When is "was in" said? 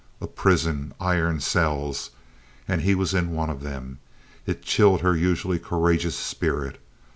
2.95-3.33